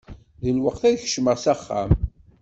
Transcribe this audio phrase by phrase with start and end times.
[0.43, 1.91] D lweqt ad kecmeɣ s axxam.